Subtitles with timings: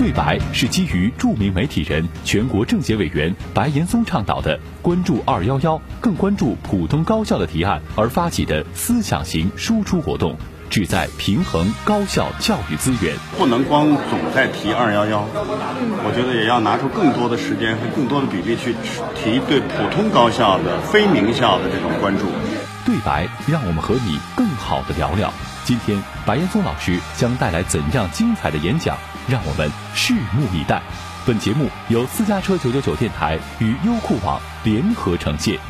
[0.00, 10.34] 对白是基于著名媒体人、全国政协委员白岩松倡导的“关注二幺幺，更关注普通高校”的提案而发起的思想型输出活动，
[10.70, 13.14] 旨在平衡高校教育资源。
[13.36, 18.74] 不能光总在提二幺幺，我觉得也要拿出更多的时间和更多的比例去
[19.14, 22.24] 提对普通高校的非名校的这种关注。
[22.86, 25.30] 对白，让我们和你更好的聊聊。
[25.70, 28.98] 今天，白岩松老师将带来怎样精彩的演讲？
[29.28, 30.82] 让我们拭目以待。
[31.24, 35.60] 本节目由私家车九九九电台与优酷网联合呈现。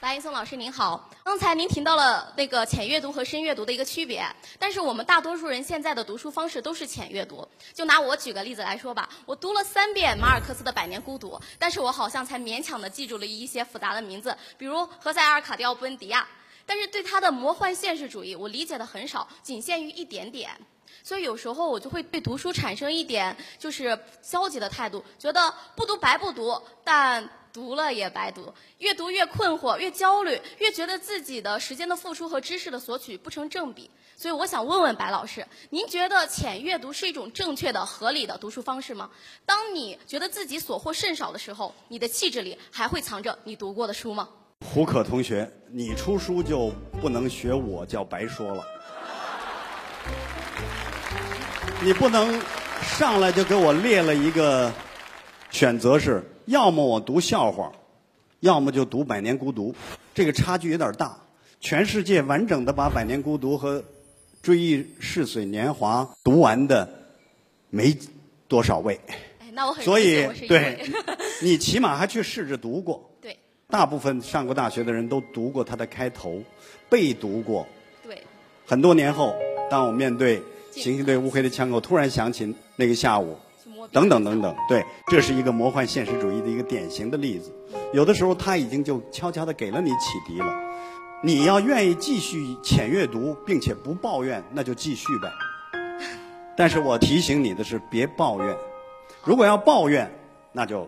[0.00, 4.26] 白岩松老师您好，刚才您提到了那个浅阅读和深阅读的一个区别，
[4.58, 7.48] 但是我们大多数人现在的读书方式都是浅阅读。
[7.72, 11.28] 就拿我举个例子来说吧，我读了三遍马尔克斯的《百年孤独》，
[11.60, 16.26] 但是我好像才勉强的记住了一些复杂的名字，比如何塞·阿尔卡蒂奥·布恩迪亚。
[16.72, 20.58] 但是对他的魔幻现实主义，我理解的很少，仅限于一点点。
[21.04, 28.50] 所以有时候我就会对读书产生一点就是消极的态度，觉得不读白不读，但读了也白读。
[28.78, 33.90] 越读越困惑，越焦虑，越觉得自己的时间的付出和知识的索取不成正比。
[34.16, 39.10] 所以我想问问白老师，您觉得浅阅读是一种正确的、合理的读书方式吗？
[39.44, 44.30] 当你觉得自己所获甚少的时候，你的气质里还会藏着你读过的书吗？
[44.62, 48.64] 胡可同学，你出书就不能学我叫白说了。
[51.82, 52.40] 你不能
[52.80, 54.72] 上来就给我列了一个
[55.50, 57.70] 选择是，要么我读笑话，
[58.40, 59.72] 要么就读《百年孤独》，
[60.14, 61.18] 这个差距有点大。
[61.60, 63.80] 全世界完整的把《百年孤独》和
[64.42, 66.88] 《追忆似水年华》读完的
[67.68, 67.96] 没
[68.48, 68.98] 多少位。
[69.40, 70.84] 哎，那我很所以对，
[71.42, 73.10] 你起码还去试着读过。
[73.22, 73.36] 对
[73.72, 76.42] 大部分上过大学的人都读过它的开头，
[76.90, 77.66] 背读过。
[78.04, 78.22] 对
[78.66, 79.34] 很多年后，
[79.70, 83.34] 当我面对行星队乌黑的枪口，突然想起那个下午，
[83.90, 87.50] 等等等等，对，这是一个魔幻现实主义的一个典型的例子。
[87.94, 90.54] 有的时候，他已经就悄悄地给了你启迪了。
[91.22, 95.32] 你要愿意继续浅阅读，并且不抱怨，那就继续呗。
[96.54, 98.54] 但是我提醒你的是，别抱怨。
[99.24, 100.10] 如果要抱怨，
[100.52, 100.86] 那就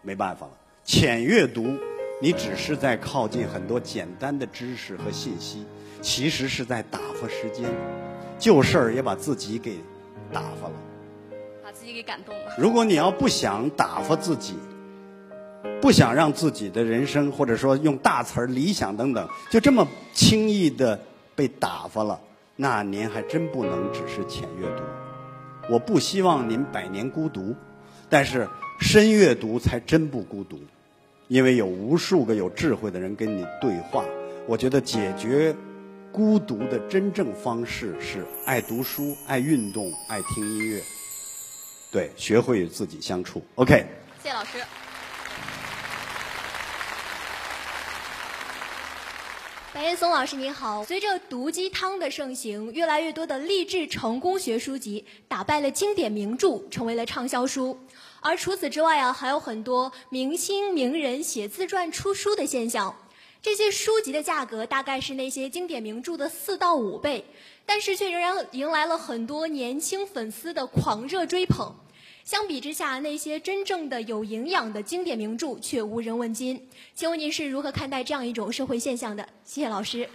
[0.00, 0.52] 没办法了。
[0.84, 1.76] 浅阅读，
[2.22, 5.66] 你只是在靠近很多简单的知识和信息，
[6.00, 7.68] 其实是在打发时间。
[8.38, 9.80] 旧事儿也把自己给
[10.32, 10.74] 打发了。
[11.64, 12.54] 把自己给感动了。
[12.56, 14.54] 如果你要不想打发自己，
[15.80, 19.84] 不想让自己的人生或者说用大词儿理想等等，就这么
[20.14, 20.96] 轻易的
[21.34, 22.20] 被打发了，
[22.54, 24.84] 那您还真不能只是浅阅读。
[25.68, 27.52] 我不希望您百年孤独，
[28.08, 30.60] 但是深阅读才真不孤独，
[31.28, 34.04] 因为有无数个有智慧的人跟你对话。
[34.46, 35.54] 我觉得解决
[36.10, 40.82] 孤独的真正方式是爱读书、爱运动、爱听音乐。
[41.90, 43.42] 对，学会与自己相处。
[43.54, 43.86] OK，
[44.22, 44.58] 谢谢老师。
[49.74, 57.78] 白岩松老师您好，随着毒鸡汤的盛行，越来越多的励志成功学书籍打败了经典名著，成为了畅销书。
[58.22, 62.94] 而除此之外啊，还有很多明星名人写自传出书的现象。
[63.42, 67.24] 这些书籍的价格大概是那些经典名著的四到五倍，
[67.66, 71.74] 但是却仍然迎来了很多年轻粉丝的狂热追捧。
[72.22, 76.68] 相比之下，那些真正的有营养的经典名著却无人问津。
[76.94, 79.28] 请问您是如何看待这样一种社会现象的？
[79.44, 80.08] 谢谢老师。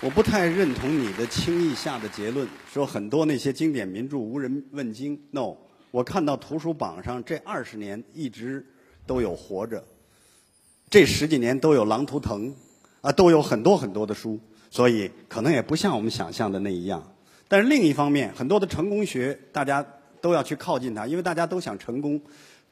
[0.00, 5.22] 我不太认同你的轻易下的结论，说很多那些经典名著无人问津。
[5.32, 5.56] No，
[5.90, 8.64] 我看到图书榜上这二十年一直
[9.06, 9.82] 都有活着，
[10.90, 12.48] 这十几年都有《狼图腾》，
[13.00, 14.38] 啊，都有很多很多的书，
[14.70, 17.02] 所以可能也不像我们想象的那一样。
[17.48, 19.84] 但是另一方面，很多的成功学大家
[20.20, 22.20] 都要去靠近它，因为大家都想成功。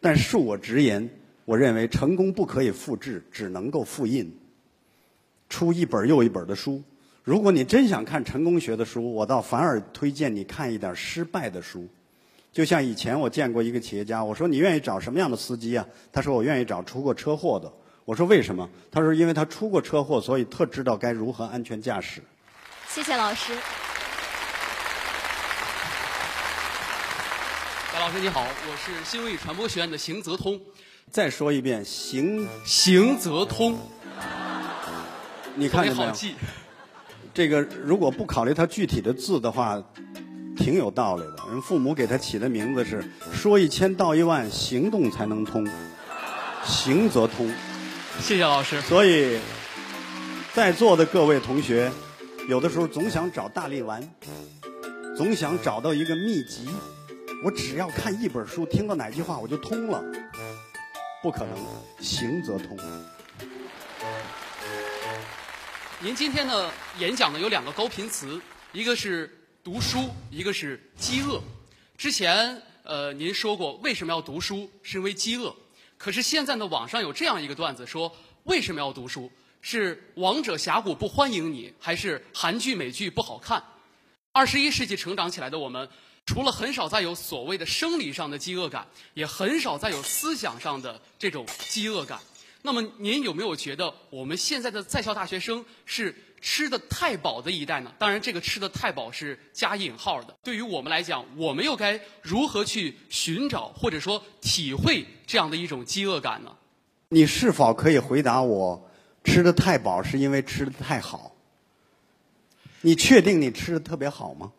[0.00, 1.08] 但恕我直言，
[1.46, 4.30] 我认为成功不可以复制，只能够复印。
[5.48, 6.82] 出一本又一本的书。
[7.24, 11.88] 如果你真想看成功学的书，我倒反而推荐你看一点失败的书。
[12.56, 15.86] 就像以前我见过一个企业家，我说你愿意找什么样的司机啊？
[16.10, 17.70] 他说我愿意找出过车祸的。
[18.06, 18.66] 我说为什么？
[18.90, 22.22] 他说因为他出过车祸，所以特知道该如何安全驾驶。
[22.88, 23.52] 谢谢老师。
[27.92, 30.58] 白老师你好，我是新闻与传播学院的邢泽通。
[31.10, 33.76] 再说一遍，邢，邢泽通，
[35.54, 36.12] 你看见没有？
[37.34, 39.78] 这个如果不考虑他具体的字的话，
[40.56, 41.36] 挺有道理的。
[41.50, 45.66] 人父母给他起的名字是“说一千道一万，行动才能通”，
[46.64, 47.48] 行则通。
[48.20, 48.80] 谢谢老师。
[48.80, 49.38] 所以，
[50.54, 51.92] 在座的各位同学，
[52.48, 54.02] 有的时候总想找大力丸，
[55.16, 56.68] 总想找到一个秘籍，
[57.44, 60.02] 我只要看一本书，听到哪句话我就通了，
[61.22, 61.56] 不可能，
[62.00, 62.76] 行则通。
[66.00, 68.40] 您今天的演讲呢有两个高频词，
[68.72, 69.30] 一个是
[69.66, 71.42] 读书，一个是饥饿。
[71.98, 75.52] 之前呃您说过为什么要读书，是因为饥饿。
[75.98, 79.28] 可是现在呢网上有这样一个段子说，为什么要读书？
[79.60, 83.60] 是王者峡谷不欢迎你，还是韩剧美剧不好看？
[84.30, 85.88] 二十一世纪成长起来的我们，
[86.26, 92.20] 除了很少再有所谓的生理上的饥饿感，也很少再有思想上的这种饥饿感。
[92.66, 97.92] 那么您有没有觉得我们现在的在校大学生是吃的太饱的一代呢？
[97.96, 100.34] 当然，这个吃的太饱是加引号的。
[100.42, 106.50] 对于我们来讲，我们又该如何去寻找或者说体会这样的一种饥饿感呢？
[107.10, 108.90] 你是否可以回答我，
[109.22, 111.30] 吃的太饱是因为吃的太好？
[112.80, 114.50] 你确定你吃的特别好吗？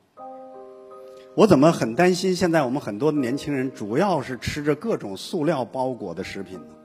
[1.35, 6.76] 我怎么很担心现在我们很多的年轻人主要是吃着各种塑料包裹的食品呢？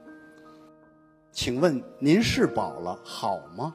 [1.33, 3.73] 请问您是饱了好吗？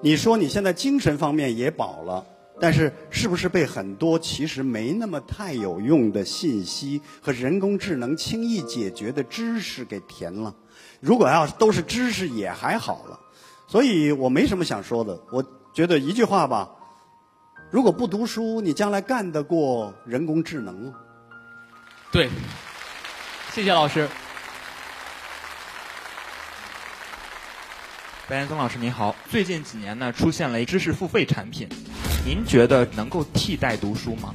[0.00, 2.24] 你说你现在精神方面也饱了，
[2.60, 10.54] 但是是不是被很多其实没那么太有用的信息和人工智能轻易解决的知识给填了？
[11.00, 13.18] 如果要都是知识也还好了，
[13.66, 15.20] 所以我没什么想说的。
[15.32, 15.44] 我
[15.74, 16.70] 觉得一句话吧：
[17.68, 20.94] 如果不读书，你将来干得过人工智能吗？
[22.12, 22.30] 对，
[23.52, 24.08] 谢谢老师。
[28.28, 31.66] 白岩松老师您好，最近几年呢出现了知识付费产品，
[32.26, 34.34] 您觉得能够替代读书吗？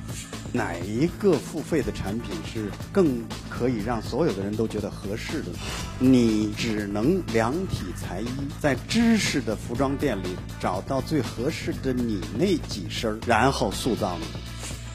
[0.51, 5.51] 哪一个付费的产品是更可以让所有的人都觉得合适的？
[5.99, 8.27] 你只能量体裁衣，
[8.59, 14.25] 在知识的服装店里找到最合适的你那几身，然后塑造你。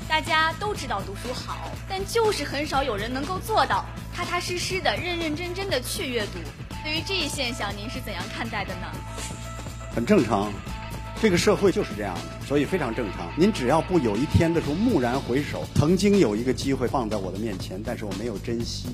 [0.09, 6.41] 大家都知道读书好，但就是很少有人能够做到踏踏实实的、认认真真的去阅读。
[6.83, 8.87] 对于这一现象，您是怎样看待的呢？
[9.95, 10.53] 很正常，
[11.21, 13.29] 这个社会就是这样的，所以非常正常。
[13.37, 18.89] 您只要不有一天的时候蓦然回首，曾经有一个机会放在我的面前，但是我没有珍惜。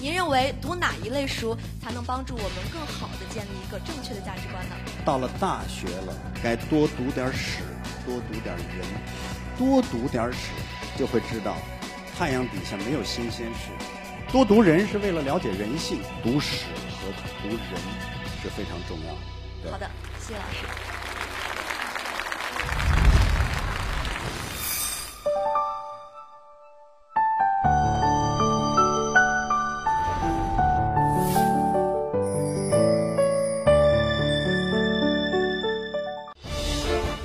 [0.00, 4.74] 您认为读哪一类书才能帮助我们更好的建立一个正确的价值观呢？
[5.04, 7.62] 到了大学了，该多读点史，
[8.06, 8.86] 多读点人，
[9.58, 10.52] 多读点史，
[10.98, 11.56] 就会知道
[12.16, 13.70] 太阳底下没有新鲜事。
[14.32, 17.10] 多读人是为了了解人性，读史和
[17.42, 17.58] 读人
[18.40, 19.12] 是非常重要
[19.64, 19.72] 的。
[19.72, 19.90] 好的，
[20.20, 20.64] 谢谢老师。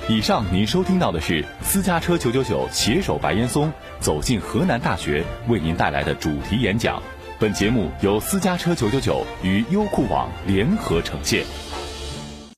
[0.08, 3.72] 以上您收听到的是私家车九九九携手白岩松。
[3.98, 7.02] 走进河南大学为您带来的主题演讲，
[7.40, 11.44] 本节目由私家车九九九与优酷网联合呈现。